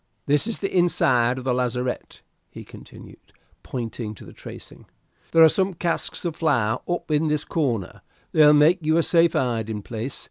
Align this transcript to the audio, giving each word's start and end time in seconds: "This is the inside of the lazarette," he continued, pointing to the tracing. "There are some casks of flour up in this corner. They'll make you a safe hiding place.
"This 0.25 0.47
is 0.47 0.57
the 0.57 0.75
inside 0.75 1.37
of 1.37 1.43
the 1.43 1.53
lazarette," 1.53 2.23
he 2.49 2.63
continued, 2.65 3.19
pointing 3.61 4.15
to 4.15 4.25
the 4.25 4.33
tracing. 4.33 4.87
"There 5.29 5.43
are 5.43 5.47
some 5.47 5.75
casks 5.75 6.25
of 6.25 6.35
flour 6.35 6.81
up 6.89 7.11
in 7.11 7.27
this 7.27 7.45
corner. 7.45 8.01
They'll 8.31 8.51
make 8.51 8.83
you 8.83 8.97
a 8.97 9.03
safe 9.03 9.33
hiding 9.33 9.83
place. 9.83 10.19